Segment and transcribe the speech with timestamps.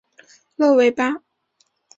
[0.57, 1.21] 勒维巴。